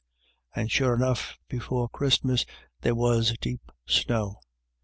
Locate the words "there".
2.81-2.95